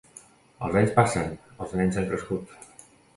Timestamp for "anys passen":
0.79-1.27